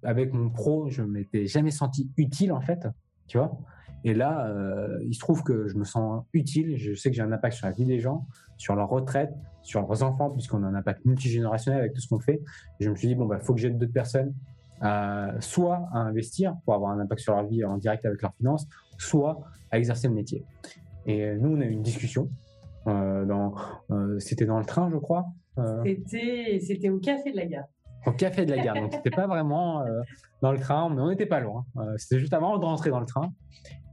avec 0.02 0.32
mon 0.32 0.50
pro, 0.50 0.88
je 0.88 1.02
m'étais 1.02 1.46
jamais 1.46 1.70
senti 1.70 2.10
utile 2.16 2.52
en 2.52 2.60
fait, 2.60 2.86
tu 3.26 3.38
vois. 3.38 3.58
Et 4.04 4.14
là, 4.14 4.46
euh, 4.46 4.98
il 5.04 5.14
se 5.14 5.20
trouve 5.20 5.42
que 5.42 5.66
je 5.66 5.76
me 5.76 5.84
sens 5.84 6.24
utile. 6.32 6.76
Je 6.76 6.94
sais 6.94 7.10
que 7.10 7.16
j'ai 7.16 7.22
un 7.22 7.32
impact 7.32 7.56
sur 7.56 7.66
la 7.66 7.72
vie 7.72 7.84
des 7.84 7.98
gens, 7.98 8.26
sur 8.56 8.76
leur 8.76 8.88
retraite, 8.88 9.32
sur 9.62 9.80
leurs 9.80 10.02
enfants, 10.04 10.30
puisqu'on 10.30 10.62
a 10.62 10.66
un 10.66 10.74
impact 10.74 11.04
multigénérationnel 11.04 11.80
avec 11.80 11.92
tout 11.92 12.00
ce 12.00 12.08
qu'on 12.08 12.20
fait. 12.20 12.40
Je 12.78 12.88
me 12.88 12.94
suis 12.94 13.08
dit 13.08 13.14
bon 13.14 13.26
bah 13.26 13.40
faut 13.40 13.54
que 13.54 13.60
j'aide 13.60 13.78
d'autres 13.78 13.92
personnes, 13.92 14.32
soit 15.40 15.88
à 15.92 15.98
investir 15.98 16.56
pour 16.64 16.74
avoir 16.74 16.90
un 16.92 17.00
impact 17.00 17.20
sur 17.20 17.34
leur 17.34 17.46
vie 17.46 17.64
en 17.64 17.78
direct 17.78 18.04
avec 18.04 18.22
leurs 18.22 18.34
finances, 18.34 18.66
soit 18.98 19.40
à 19.70 19.78
exercer 19.78 20.08
le 20.08 20.14
métier. 20.14 20.44
Et 21.06 21.24
euh, 21.24 21.38
nous, 21.38 21.56
on 21.56 21.60
a 21.60 21.64
eu 21.64 21.70
une 21.70 21.82
discussion. 21.82 22.28
Euh, 22.86 23.24
dans, 23.24 23.54
c'était 24.18 24.46
dans 24.46 24.58
le 24.58 24.64
train, 24.64 24.90
je 24.90 24.96
crois. 24.96 25.26
C'était, 25.84 26.60
c'était 26.60 26.90
au 26.90 26.98
café 26.98 27.32
de 27.32 27.36
la 27.36 27.46
gare 27.46 27.66
au 28.06 28.12
café 28.12 28.46
de 28.46 28.54
la 28.54 28.62
gare. 28.62 28.76
Donc, 28.76 28.92
c'était 28.92 29.10
pas 29.10 29.26
vraiment 29.26 29.82
euh, 29.82 30.00
dans 30.40 30.52
le 30.52 30.58
train, 30.58 30.88
mais 30.88 31.00
on 31.02 31.08
n'était 31.08 31.26
pas 31.26 31.40
loin. 31.40 31.66
Euh, 31.76 31.94
c'était 31.98 32.20
juste 32.20 32.32
avant 32.32 32.56
de 32.58 32.64
rentrer 32.64 32.90
dans 32.90 33.00
le 33.00 33.06
train. 33.06 33.32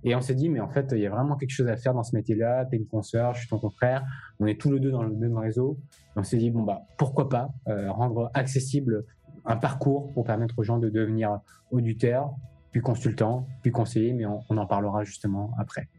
Et 0.05 0.15
on 0.15 0.21
s'est 0.21 0.35
dit, 0.35 0.49
mais 0.49 0.59
en 0.59 0.69
fait, 0.69 0.91
il 0.91 0.99
y 0.99 1.07
a 1.07 1.09
vraiment 1.09 1.35
quelque 1.35 1.51
chose 1.51 1.67
à 1.67 1.77
faire 1.77 1.93
dans 1.93 2.03
ce 2.03 2.15
métier-là. 2.15 2.65
T'es 2.65 2.77
une 2.77 2.87
consoeur, 2.87 3.33
je 3.33 3.39
suis 3.39 3.49
ton 3.49 3.57
confrère. 3.57 4.03
On 4.39 4.45
est 4.45 4.59
tous 4.59 4.71
les 4.71 4.79
deux 4.79 4.91
dans 4.91 5.03
le 5.03 5.15
même 5.15 5.37
réseau. 5.37 5.77
Et 6.15 6.19
on 6.19 6.23
s'est 6.23 6.37
dit, 6.37 6.51
bon, 6.51 6.63
bah, 6.63 6.81
pourquoi 6.97 7.29
pas 7.29 7.49
euh, 7.69 7.91
rendre 7.91 8.29
accessible 8.33 9.05
un 9.45 9.57
parcours 9.57 10.11
pour 10.13 10.23
permettre 10.23 10.57
aux 10.57 10.63
gens 10.63 10.77
de 10.77 10.89
devenir 10.89 11.39
auditeurs, 11.71 12.33
puis 12.71 12.81
consultants, 12.81 13.47
puis 13.61 13.71
conseillers, 13.71 14.13
mais 14.13 14.25
on 14.25 14.57
en 14.57 14.65
parlera 14.65 15.03
justement 15.03 15.51
après. 15.57 15.89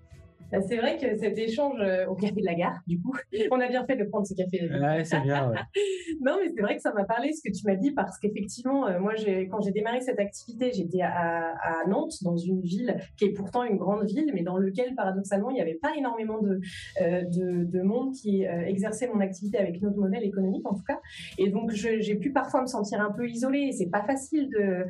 Bah, 0.54 0.60
c'est 0.68 0.76
vrai 0.76 0.96
que 0.96 1.16
cet 1.18 1.36
échange 1.36 1.80
euh, 1.80 2.06
au 2.06 2.14
café 2.14 2.40
de 2.40 2.44
la 2.44 2.54
gare, 2.54 2.80
du 2.86 3.00
coup, 3.00 3.12
on 3.50 3.60
a 3.60 3.68
bien 3.68 3.84
fait 3.86 3.96
de 3.96 4.04
prendre 4.04 4.26
ce 4.26 4.34
café. 4.34 4.68
Ouais, 4.68 5.04
c'est 5.04 5.20
bien. 5.20 5.50
non, 6.20 6.38
mais 6.40 6.52
c'est 6.54 6.62
vrai 6.62 6.76
que 6.76 6.82
ça 6.82 6.92
m'a 6.92 7.04
parlé 7.04 7.32
ce 7.32 7.42
que 7.42 7.52
tu 7.52 7.66
m'as 7.66 7.74
dit 7.74 7.90
parce 7.90 8.18
qu'effectivement, 8.18 8.86
euh, 8.86 9.00
moi, 9.00 9.14
quand 9.50 9.60
j'ai 9.62 9.72
démarré 9.72 10.00
cette 10.00 10.20
activité, 10.20 10.70
j'étais 10.72 11.02
à, 11.02 11.54
Nantes, 11.88 12.14
dans 12.22 12.36
une 12.36 12.60
ville 12.60 12.96
qui 13.16 13.26
est 13.26 13.32
pourtant 13.32 13.64
une 13.64 13.76
grande 13.76 14.04
ville, 14.04 14.30
mais 14.32 14.42
dans 14.42 14.56
lequel 14.56 14.94
paradoxalement 14.94 15.50
il 15.50 15.54
n'y 15.54 15.60
avait 15.60 15.74
pas 15.74 15.92
énormément 15.96 16.40
de, 16.40 16.60
euh, 17.02 17.22
de, 17.24 17.82
monde 17.82 18.12
qui 18.14 18.44
exerçait 18.44 19.08
mon 19.08 19.20
activité 19.20 19.58
avec 19.58 19.82
notre 19.82 19.98
modèle 19.98 20.24
économique 20.24 20.66
en 20.66 20.74
tout 20.74 20.84
cas. 20.86 21.00
Et 21.36 21.50
donc 21.50 21.70
j'ai 21.72 22.14
pu 22.14 22.32
parfois 22.32 22.62
me 22.62 22.66
sentir 22.66 23.00
un 23.00 23.10
peu 23.10 23.28
isolée. 23.28 23.72
C'est 23.72 23.90
pas 23.90 24.02
facile 24.02 24.48
de 24.48 24.86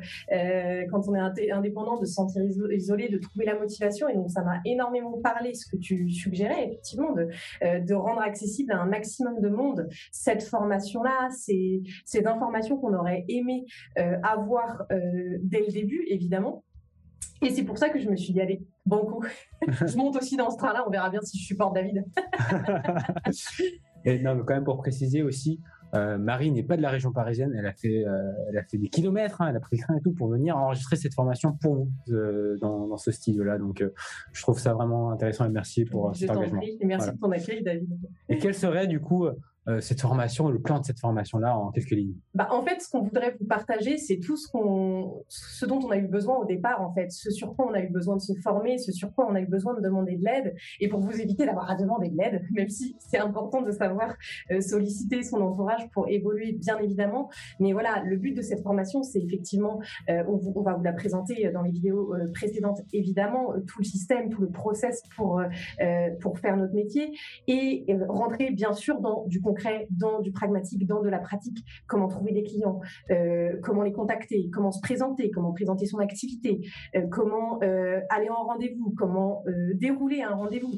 quand 0.89 1.01
on 1.09 1.15
est 1.15 1.51
indépendant 1.51 1.99
de 1.99 2.05
se 2.05 2.13
sentir 2.13 2.41
isolé, 2.71 3.09
de 3.09 3.17
trouver 3.17 3.45
la 3.45 3.59
motivation. 3.59 4.07
Et 4.07 4.15
donc 4.15 4.29
ça 4.29 4.43
m'a 4.43 4.61
énormément 4.65 5.19
parlé 5.21 5.54
ce 5.55 5.65
que 5.69 5.77
tu 5.77 6.09
suggérais, 6.09 6.65
effectivement, 6.65 7.13
de, 7.13 7.29
euh, 7.63 7.79
de 7.79 7.93
rendre 7.93 8.21
accessible 8.21 8.71
à 8.73 8.81
un 8.81 8.85
maximum 8.85 9.39
de 9.41 9.49
monde 9.49 9.87
cette 10.11 10.43
formation-là, 10.43 11.29
ces, 11.31 11.81
ces 12.05 12.25
informations 12.27 12.77
qu'on 12.77 12.93
aurait 12.93 13.25
aimé 13.27 13.65
euh, 13.97 14.17
avoir 14.23 14.83
euh, 14.91 15.37
dès 15.41 15.61
le 15.61 15.71
début, 15.71 16.05
évidemment. 16.07 16.63
Et 17.41 17.49
c'est 17.49 17.63
pour 17.63 17.77
ça 17.77 17.89
que 17.89 17.99
je 17.99 18.09
me 18.09 18.15
suis 18.15 18.33
dit, 18.33 18.41
allez, 18.41 18.65
banco, 18.85 19.23
je 19.67 19.97
monte 19.97 20.15
aussi 20.15 20.37
dans 20.37 20.49
ce 20.49 20.57
train-là, 20.57 20.83
on 20.87 20.89
verra 20.89 21.09
bien 21.09 21.21
si 21.21 21.37
je 21.37 21.45
supporte 21.45 21.75
David. 21.75 22.05
Et 24.05 24.19
non, 24.19 24.35
mais 24.35 24.43
quand 24.45 24.53
même 24.53 24.63
pour 24.63 24.77
préciser 24.77 25.23
aussi, 25.23 25.59
euh, 25.95 26.17
Marie 26.17 26.51
n'est 26.51 26.63
pas 26.63 26.77
de 26.77 26.81
la 26.81 26.89
région 26.89 27.11
parisienne, 27.11 27.53
elle 27.57 27.65
a 27.65 27.73
fait, 27.73 28.05
euh, 28.05 28.31
elle 28.49 28.57
a 28.57 28.63
fait 28.63 28.77
des 28.77 28.89
kilomètres, 28.89 29.41
hein, 29.41 29.47
elle 29.49 29.57
a 29.57 29.59
pris 29.59 29.77
le 29.77 29.83
train 29.83 29.95
et 29.95 30.01
tout 30.01 30.13
pour 30.13 30.29
venir 30.29 30.57
enregistrer 30.57 30.95
cette 30.95 31.13
formation 31.13 31.57
pour 31.61 31.75
vous 31.75 31.91
euh, 32.09 32.57
dans, 32.59 32.87
dans, 32.87 32.97
ce 32.97 33.11
style-là. 33.11 33.57
Donc, 33.57 33.83
je 34.31 34.41
trouve 34.41 34.59
ça 34.59 34.73
vraiment 34.73 35.11
intéressant 35.11 35.45
et 35.45 35.49
merci 35.49 35.85
pour 35.85 36.15
cet 36.15 36.29
engagement. 36.31 36.61
et 36.61 36.85
merci 36.85 37.11
de 37.11 37.17
ton 37.17 37.31
accueil, 37.31 37.63
David. 37.63 37.89
Et 38.29 38.37
quel 38.37 38.53
serait 38.53 38.87
du 38.87 38.99
coup 38.99 39.27
euh, 39.67 39.81
cette 39.81 39.99
formation, 39.99 40.49
le 40.49 40.61
plan 40.61 40.79
de 40.79 40.85
cette 40.85 40.99
formation-là 40.99 41.57
en 41.57 41.71
quelques 41.71 41.91
lignes? 41.91 42.13
Bah, 42.35 42.47
En 42.51 42.63
fait, 42.63 42.81
ce 42.81 42.89
qu'on 42.89 43.01
voudrait 43.01 43.35
vous 43.39 43.47
partager, 43.47 43.97
c'est 43.97 44.19
tout 44.19 44.37
ce, 44.37 44.47
qu'on, 44.47 45.23
ce 45.27 45.65
dont 45.65 45.79
on 45.79 45.89
a 45.89 45.97
eu 45.97 46.07
besoin 46.07 46.37
au 46.37 46.45
départ, 46.45 46.81
en 46.81 46.93
fait, 46.93 47.11
ce 47.11 47.31
sur 47.31 47.55
quoi 47.55 47.67
on 47.69 47.73
a 47.73 47.81
eu 47.81 47.89
besoin 47.89 48.15
de 48.15 48.21
se 48.21 48.33
former, 48.43 48.77
ce 48.77 48.91
sur 48.91 49.11
quoi 49.13 49.27
on 49.27 49.33
a 49.33 49.41
eu 49.41 49.47
besoin 49.47 49.73
de 49.73 49.81
demander 49.81 50.17
de 50.17 50.23
l'aide, 50.23 50.55
et 50.79 50.87
pour 50.87 50.99
vous 50.99 51.19
éviter 51.19 51.47
d'avoir 51.47 51.69
à 51.69 51.75
demander 51.75 52.09
de 52.09 52.17
l'aide, 52.17 52.43
même 52.51 52.69
si 52.69 52.95
c'est 52.99 53.17
important 53.17 53.63
de 53.63 53.71
savoir 53.71 54.13
euh, 54.51 54.61
solliciter 54.61 55.23
son 55.23 55.41
entourage 55.41 55.89
pour 55.91 56.07
évoluer, 56.09 56.51
bien 56.51 56.77
évidemment. 56.77 57.31
Mais 57.59 57.73
voilà, 57.73 58.03
le 58.05 58.17
but 58.17 58.33
de 58.33 58.43
cette 58.43 58.61
formation, 58.61 59.01
c'est 59.01 59.19
effectivement, 59.19 59.79
euh, 60.09 60.23
on, 60.27 60.61
va 60.61 60.75
vous 60.75 60.83
la 60.83 60.93
présenter 60.93 61.49
dans 61.51 61.63
les 61.63 61.71
vidéos 61.71 62.13
précédentes, 62.33 62.81
évidemment, 62.93 63.53
tout 63.67 63.79
le 63.79 63.83
système, 63.83 64.29
tout 64.29 64.41
le 64.41 64.49
process 64.49 65.01
pour, 65.15 65.41
pour 66.21 66.39
faire 66.39 66.57
notre 66.57 66.73
métier, 66.73 67.11
et 67.47 67.85
rentrer, 68.07 68.51
bien 68.51 68.73
sûr, 68.73 68.99
dans 68.99 69.25
du 69.27 69.41
dans 69.89 70.21
du 70.21 70.31
pragmatique, 70.31 70.85
dans 70.87 71.01
de 71.01 71.09
la 71.09 71.19
pratique, 71.19 71.65
comment 71.87 72.07
trouver 72.07 72.31
des 72.31 72.43
clients, 72.43 72.79
euh, 73.11 73.57
comment 73.61 73.83
les 73.83 73.91
contacter, 73.91 74.49
comment 74.53 74.71
se 74.71 74.81
présenter, 74.81 75.31
comment 75.31 75.53
présenter 75.53 75.85
son 75.85 75.99
activité, 75.99 76.61
euh, 76.95 77.07
comment 77.09 77.59
euh, 77.63 77.99
aller 78.09 78.29
en 78.29 78.43
rendez-vous, 78.43 78.93
comment 78.97 79.43
dérouler 79.73 80.21
un 80.21 80.35
rendez-vous, 80.35 80.73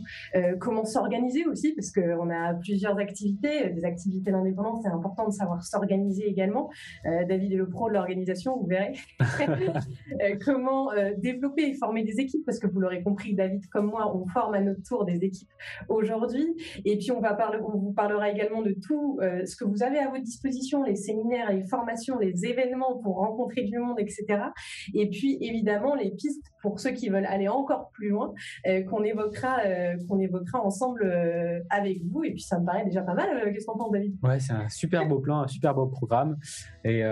comment 0.59 0.85
s'organiser 0.85 1.45
aussi, 1.45 1.73
parce 1.73 1.91
qu'on 1.91 2.29
a 2.29 2.53
plusieurs 2.55 2.97
activités, 2.97 3.69
des 3.69 3.85
activités 3.85 4.31
d'indépendance, 4.31 4.81
c'est 4.83 4.89
important 4.89 5.27
de 5.27 5.33
savoir 5.33 5.63
s'organiser 5.63 6.27
également. 6.27 6.69
David 7.03 7.53
est 7.53 7.57
le 7.57 7.69
pro 7.69 7.89
de 7.89 7.93
l'organisation, 7.93 8.57
vous 8.57 8.67
verrez. 8.67 8.93
comment 10.45 10.89
développer 11.17 11.69
et 11.69 11.73
former 11.73 12.03
des 12.03 12.19
équipes, 12.19 12.45
parce 12.45 12.59
que 12.59 12.67
vous 12.67 12.79
l'aurez 12.79 13.03
compris, 13.03 13.33
David 13.33 13.67
comme 13.69 13.87
moi, 13.87 14.15
on 14.15 14.25
forme 14.27 14.53
à 14.53 14.61
notre 14.61 14.81
tour 14.83 15.05
des 15.05 15.23
équipes 15.23 15.51
aujourd'hui. 15.89 16.55
Et 16.85 16.97
puis 16.97 17.11
on 17.11 17.19
va 17.19 17.33
parler, 17.33 17.59
on 17.61 17.77
vous 17.77 17.93
parlera 17.93 18.29
également 18.29 18.61
de 18.61 18.66
de 18.67 18.75
tout 18.85 19.19
ce 19.21 19.55
que 19.55 19.65
vous 19.65 19.83
avez 19.83 19.99
à 19.99 20.09
votre 20.09 20.23
disposition, 20.23 20.83
les 20.83 20.95
séminaires, 20.95 21.51
les 21.51 21.63
formations, 21.65 22.17
les 22.19 22.45
événements 22.45 22.97
pour 22.97 23.17
rencontrer 23.17 23.63
du 23.63 23.77
monde, 23.77 23.99
etc. 23.99 24.25
Et 24.93 25.09
puis 25.09 25.37
évidemment 25.41 25.95
les 25.95 26.11
pistes 26.11 26.45
pour 26.61 26.79
ceux 26.79 26.91
qui 26.91 27.09
veulent 27.09 27.25
aller 27.25 27.47
encore 27.47 27.91
plus 27.91 28.09
loin, 28.09 28.33
qu'on 28.89 29.03
évoquera, 29.03 29.59
qu'on 30.07 30.19
évoquera 30.19 30.61
ensemble 30.63 31.03
avec 31.69 32.01
vous. 32.05 32.23
Et 32.23 32.31
puis 32.31 32.41
ça 32.41 32.59
me 32.59 32.65
paraît 32.65 32.85
déjà 32.85 33.01
pas 33.01 33.13
mal. 33.13 33.27
Qu'est-ce 33.53 33.65
qu'on 33.65 33.77
pense, 33.77 33.91
David? 33.91 34.15
Ouais, 34.23 34.39
c'est 34.39 34.53
un 34.53 34.69
super 34.69 35.07
beau 35.07 35.19
plan, 35.19 35.41
un 35.41 35.47
super 35.47 35.73
beau 35.73 35.87
programme. 35.87 36.37
Et 36.83 37.03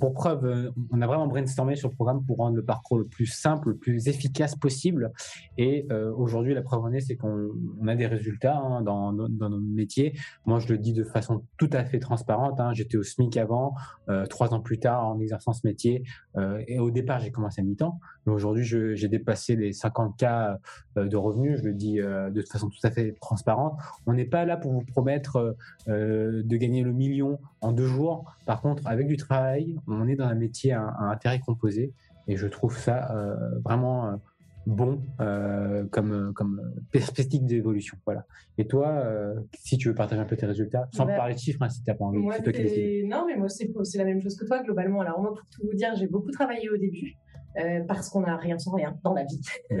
pour 0.00 0.14
preuve, 0.14 0.72
on 0.92 1.00
a 1.00 1.06
vraiment 1.06 1.26
brainstormé 1.26 1.76
sur 1.76 1.88
le 1.88 1.94
programme 1.94 2.24
pour 2.24 2.38
rendre 2.38 2.56
le 2.56 2.64
parcours 2.64 2.98
le 2.98 3.06
plus 3.06 3.26
simple, 3.26 3.70
le 3.70 3.76
plus 3.76 4.08
efficace 4.08 4.56
possible. 4.56 5.12
Et 5.58 5.86
aujourd'hui, 6.16 6.54
la 6.54 6.62
preuve 6.62 6.84
en 6.84 6.92
est, 6.92 7.00
c'est 7.00 7.16
qu'on 7.16 7.50
a 7.86 7.94
des 7.94 8.06
résultats 8.06 8.56
hein, 8.56 8.82
dans, 8.82 9.12
dans, 9.12 9.50
nos 9.50 9.60
métiers. 9.60 10.14
Moi, 10.46 10.58
je 10.58 10.68
le 10.68 10.78
dis 10.78 10.92
de 10.92 11.03
façon 11.04 11.44
tout 11.56 11.70
à 11.72 11.84
fait 11.84 11.98
transparente. 11.98 12.60
Hein. 12.60 12.72
J'étais 12.72 12.96
au 12.96 13.02
SMIC 13.02 13.36
avant, 13.36 13.74
trois 14.28 14.54
ans 14.54 14.60
plus 14.60 14.78
tard, 14.78 15.06
en 15.06 15.20
exerçant 15.20 15.52
ce 15.52 15.66
métier. 15.66 16.04
et 16.66 16.78
au 16.78 16.90
départ, 16.90 17.20
j'ai 17.20 17.30
commencé 17.30 17.60
à 17.60 17.64
mi-temps. 17.64 17.98
Mais 18.26 18.32
aujourd'hui, 18.32 18.64
j'ai 18.64 19.08
dépassé 19.08 19.56
les 19.56 19.72
50 19.72 20.16
cas 20.16 20.58
de 20.96 21.16
revenus. 21.16 21.60
Je 21.60 21.64
le 21.64 21.74
dis 21.74 21.96
de 21.96 22.42
façon 22.50 22.68
tout 22.68 22.86
à 22.86 22.90
fait 22.90 23.12
transparente. 23.20 23.78
On 24.06 24.12
n'est 24.12 24.24
pas 24.24 24.44
là 24.44 24.56
pour 24.56 24.72
vous 24.72 24.82
promettre 24.82 25.56
de 25.86 26.56
gagner 26.56 26.82
le 26.82 26.92
million 26.92 27.38
en 27.60 27.72
deux 27.72 27.86
jours. 27.86 28.24
Par 28.46 28.60
contre, 28.60 28.86
avec 28.86 29.06
du 29.06 29.16
travail, 29.16 29.76
on 29.86 30.06
est 30.08 30.16
dans 30.16 30.26
un 30.26 30.34
métier 30.34 30.72
à, 30.72 30.86
à 30.86 31.04
intérêt 31.04 31.40
composé. 31.40 31.92
Et 32.26 32.36
je 32.36 32.46
trouve 32.46 32.76
ça 32.78 33.14
vraiment 33.64 34.18
bon 34.66 35.00
euh, 35.20 35.84
comme, 35.90 36.32
comme 36.34 36.72
perspective 36.90 37.44
d'évolution. 37.44 37.96
Voilà. 38.04 38.24
Et 38.58 38.66
toi, 38.66 38.88
euh, 38.88 39.34
si 39.58 39.76
tu 39.78 39.88
veux 39.88 39.94
partager 39.94 40.20
un 40.20 40.24
peu 40.24 40.36
tes 40.36 40.46
résultats, 40.46 40.88
sans 40.92 41.06
bah, 41.06 41.16
parler 41.16 41.34
de 41.34 41.38
chiffres, 41.38 41.62
hein, 41.62 41.68
si 41.68 41.82
tu 41.82 41.90
n'as 41.90 41.96
pas 41.96 42.04
envie. 42.04 42.18
Moi, 42.18 42.36
non, 42.38 43.26
mais 43.26 43.36
moi, 43.36 43.48
c'est 43.48 43.98
la 43.98 44.04
même 44.04 44.22
chose 44.22 44.36
que 44.36 44.46
toi, 44.46 44.62
globalement. 44.62 45.00
Alors, 45.00 45.20
moi, 45.20 45.34
pour 45.34 45.46
tout 45.50 45.62
vous 45.66 45.74
dire, 45.74 45.94
j'ai 45.96 46.06
beaucoup 46.06 46.30
travaillé 46.30 46.68
au 46.70 46.76
début. 46.76 47.16
Euh, 47.56 47.80
parce 47.86 48.08
qu'on 48.08 48.22
n'a 48.22 48.36
rien 48.36 48.58
sans 48.58 48.72
rien 48.72 48.98
dans 49.04 49.14
la 49.14 49.22
vie. 49.22 49.40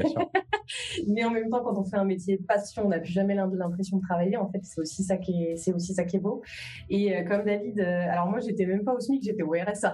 Mais 1.08 1.24
en 1.24 1.30
même 1.30 1.50
temps, 1.50 1.60
quand 1.64 1.76
on 1.76 1.82
fait 1.82 1.96
un 1.96 2.04
métier 2.04 2.36
de 2.36 2.42
passion, 2.44 2.86
on 2.86 2.88
n'a 2.88 3.00
plus 3.00 3.10
jamais 3.10 3.34
l'impression 3.34 3.96
de 3.96 4.02
travailler. 4.02 4.36
En 4.36 4.48
fait, 4.48 4.60
c'est 4.62 4.80
aussi 4.80 5.02
ça 5.02 5.16
qui 5.16 5.42
est, 5.42 5.56
c'est 5.56 5.72
aussi 5.72 5.92
ça 5.92 6.04
qui 6.04 6.16
est 6.16 6.20
beau. 6.20 6.40
Et 6.88 7.16
euh, 7.16 7.24
comme 7.24 7.44
David, 7.44 7.80
euh, 7.80 8.06
alors 8.08 8.28
moi, 8.28 8.38
j'étais 8.38 8.64
même 8.64 8.84
pas 8.84 8.94
au 8.94 9.00
SMIC, 9.00 9.24
j'étais 9.24 9.42
au 9.42 9.50
RSA. 9.50 9.92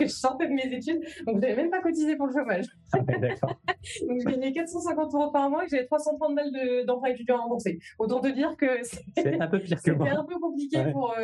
Je 0.00 0.06
sortais 0.06 0.48
de 0.48 0.52
mes 0.52 0.66
études, 0.74 1.00
donc 1.26 1.36
je 1.36 1.40
n'avais 1.40 1.56
même 1.56 1.70
pas 1.70 1.80
cotisé 1.80 2.16
pour 2.16 2.26
le 2.26 2.32
chômage. 2.32 2.66
Ah, 2.92 2.98
donc 4.08 4.20
je 4.20 4.28
gagnais 4.28 4.52
450 4.52 5.14
euros 5.14 5.30
par 5.30 5.50
mois 5.50 5.64
et 5.64 5.68
j'avais 5.68 5.86
330 5.86 6.34
balles 6.34 6.84
d'emprunt 6.86 7.08
étudiant 7.08 7.38
remboursé. 7.38 7.78
Autant 7.98 8.20
te 8.20 8.28
dire 8.28 8.56
que 8.56 8.66
c'est 8.82 9.40
un 9.40 9.48
peu 9.48 9.60
pire 9.60 9.82
que 9.82 9.90
moi. 9.92 10.06
C'était 10.06 10.18
un 10.18 10.24
peu 10.24 10.38
compliqué 10.38 10.78
pour, 10.92 11.14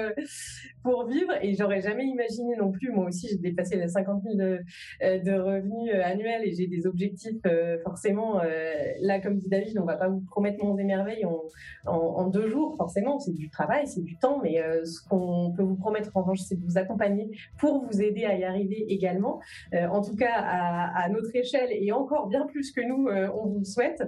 pour 0.82 1.06
vivre 1.06 1.32
et 1.42 1.54
j'aurais 1.54 1.80
jamais 1.80 2.04
imaginé 2.04 2.56
non 2.56 2.70
plus. 2.70 2.90
Moi 2.90 3.06
aussi, 3.06 3.28
j'ai 3.28 3.38
dépassé 3.38 3.76
les 3.76 3.88
50 3.88 4.22
000 4.22 4.36
de, 4.36 4.60
de 5.00 5.32
revenus 5.32 5.92
euh, 5.94 6.02
annuel 6.04 6.42
et 6.44 6.52
j'ai 6.52 6.66
des 6.66 6.86
objectifs 6.86 7.40
euh, 7.46 7.78
forcément. 7.82 8.40
Euh, 8.40 8.72
là, 9.00 9.20
comme 9.20 9.36
dit 9.36 9.48
David, 9.48 9.78
on 9.78 9.84
va 9.84 9.96
pas 9.96 10.08
vous 10.08 10.20
promettre 10.20 10.64
mon 10.64 10.78
émerveil 10.78 11.24
en, 11.24 11.42
en, 11.86 12.26
deux 12.28 12.48
jours. 12.48 12.76
Forcément, 12.76 13.18
c'est 13.18 13.34
du 13.34 13.50
travail, 13.50 13.86
c'est 13.86 14.02
du 14.02 14.16
temps, 14.16 14.40
mais 14.42 14.62
ce 14.84 15.06
qu'on 15.08 15.52
peut 15.56 15.62
vous 15.62 15.76
promettre 15.76 16.10
en 16.14 16.22
revanche, 16.22 16.40
c'est 16.40 16.56
de 16.56 16.64
vous 16.64 16.78
accompagner 16.78 17.30
pour 17.58 17.84
vous 17.84 18.00
aider 18.00 18.24
à 18.24 18.36
y 18.36 18.44
arriver 18.44 18.51
également. 18.56 19.40
en 19.72 20.02
tout 20.02 20.16
cas, 20.16 20.34
à, 20.34 21.04
à, 21.04 21.08
notre 21.08 21.34
échelle 21.34 21.68
et 21.70 21.92
encore 21.92 22.28
bien 22.28 22.46
plus 22.46 22.72
que 22.72 22.80
nous, 22.80 23.08
on 23.08 23.48
vous 23.48 23.58
le 23.58 23.64
souhaite. 23.64 24.02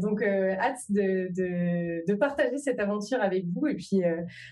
donc, 0.00 0.22
hâte 0.22 0.78
de, 0.90 1.28
de, 1.34 2.04
de, 2.06 2.14
partager 2.14 2.58
cette 2.58 2.80
aventure 2.80 3.20
avec 3.20 3.44
vous 3.46 3.66
et 3.66 3.74
puis 3.74 4.02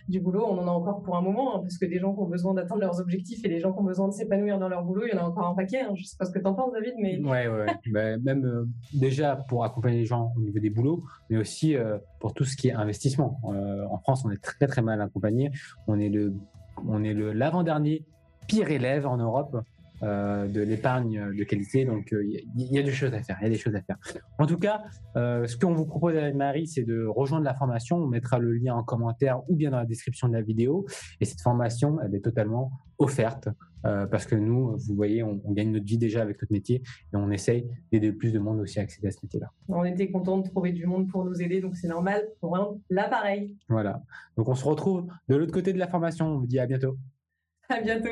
du 0.08 0.20
boulot, 0.20 0.44
on 0.46 0.58
en 0.58 0.66
a 0.66 0.70
encore 0.70 1.02
pour 1.02 1.16
un 1.16 1.22
moment 1.22 1.56
hein, 1.56 1.60
parce 1.60 1.78
que 1.78 1.86
des 1.86 1.98
gens 1.98 2.14
qui 2.14 2.20
ont 2.20 2.26
besoin 2.26 2.54
d'atteindre 2.54 2.80
leurs 2.80 3.00
objectifs 3.00 3.44
et 3.44 3.48
des 3.48 3.60
gens 3.60 3.72
qui 3.72 3.78
ont 3.80 3.84
besoin 3.84 4.08
de 4.08 4.12
s'épanouir 4.12 4.58
dans 4.58 4.68
leur 4.68 4.84
boulot, 4.84 5.02
il 5.06 5.14
y 5.14 5.18
en 5.18 5.22
a 5.22 5.26
encore 5.26 5.46
un 5.46 5.54
paquet. 5.54 5.80
Hein, 5.80 5.94
je 5.94 6.04
sais 6.04 6.16
pas 6.18 6.24
ce 6.24 6.32
que 6.32 6.38
t'en 6.38 6.54
penses, 6.54 6.72
David, 6.72 6.94
mais. 6.98 7.18
Ouais, 7.20 7.48
ouais. 7.48 7.66
bah, 7.92 8.16
même 8.18 8.44
euh, 8.44 8.64
déjà 8.92 9.36
pour 9.36 9.64
accompagner 9.64 9.98
les 9.98 10.06
gens 10.06 10.32
au 10.36 10.40
niveau 10.40 10.58
des 10.58 10.70
boulots, 10.70 11.04
mais 11.30 11.36
aussi 11.36 11.76
euh, 11.76 11.98
pour 12.20 12.34
tout 12.34 12.44
ce 12.44 12.56
qui 12.56 12.68
est 12.68 12.72
investissement. 12.72 13.40
Euh, 13.44 13.84
en 13.90 13.98
France, 13.98 14.24
on 14.24 14.30
est 14.30 14.42
très 14.42 14.66
très 14.66 14.82
mal 14.82 15.00
accompagné. 15.00 15.50
On 15.86 15.98
est 15.98 16.08
le, 16.08 16.34
on 16.86 17.02
est 17.04 17.14
le 17.14 17.32
l'avant-dernier 17.32 18.04
pire 18.46 18.70
élève 18.70 19.06
en 19.06 19.16
Europe. 19.16 19.56
de 20.02 20.60
l'épargne 20.60 21.32
de 21.32 21.44
qualité. 21.44 21.84
Donc, 21.84 22.12
il 22.12 22.42
y, 22.56 22.78
a 22.78 22.82
des 22.82 22.90
choses 22.90 23.14
à 23.14 23.22
faire. 23.22 23.36
Il 23.40 23.44
y 23.44 23.46
a 23.46 23.50
des 23.50 23.56
choses 23.56 23.76
à 23.76 23.82
faire. 23.82 23.98
En 24.36 24.46
tout 24.46 24.58
cas, 24.58 24.82
ce 25.14 25.56
qu'on 25.56 25.74
vous 25.74 25.86
propose 25.86 26.16
avec 26.16 26.34
Marie, 26.34 26.66
c'est 26.66 26.82
de 26.82 27.04
rejoindre 27.04 27.44
la 27.44 27.54
formation. 27.54 27.98
On 27.98 28.08
mettra 28.08 28.40
le 28.40 28.52
lien 28.52 28.74
en 28.74 28.82
commentaire 28.82 29.48
ou 29.48 29.54
bien 29.54 29.70
dans 29.70 29.78
la 29.78 29.86
description 29.86 30.26
de 30.26 30.32
la 30.32 30.42
vidéo. 30.42 30.86
Et 31.20 31.24
cette 31.24 31.40
formation, 31.40 32.00
elle 32.00 32.16
est 32.16 32.24
totalement 32.24 32.72
offerte. 32.98 33.48
Euh, 33.84 34.06
parce 34.06 34.26
que 34.26 34.36
nous, 34.36 34.76
vous 34.76 34.94
voyez, 34.94 35.22
on, 35.22 35.40
gagne 35.48 35.72
notre 35.72 35.86
vie 35.86 35.98
déjà 35.98 36.22
avec 36.22 36.40
notre 36.40 36.52
métier 36.52 36.76
et 36.76 37.16
on 37.16 37.30
essaye 37.30 37.68
d'aider 37.90 38.12
plus 38.12 38.32
de 38.32 38.38
monde 38.38 38.60
aussi 38.60 38.78
à 38.78 38.82
accéder 38.82 39.08
à 39.08 39.10
ce 39.10 39.18
métier-là. 39.22 39.50
On 39.68 39.84
était 39.84 40.10
content 40.10 40.38
de 40.38 40.48
trouver 40.48 40.72
du 40.72 40.86
monde 40.86 41.08
pour 41.08 41.24
nous 41.24 41.42
aider, 41.42 41.60
donc 41.60 41.76
c'est 41.76 41.88
normal 41.88 42.28
pour 42.40 42.56
l'appareil. 42.90 43.56
Voilà. 43.68 44.02
Donc 44.36 44.48
on 44.48 44.54
se 44.54 44.64
retrouve 44.64 45.06
de 45.28 45.36
l'autre 45.36 45.52
côté 45.52 45.72
de 45.72 45.78
la 45.78 45.88
formation. 45.88 46.26
On 46.26 46.38
vous 46.38 46.46
dit 46.46 46.60
à 46.60 46.66
bientôt. 46.66 46.96
À 47.68 47.80
bientôt. 47.80 48.10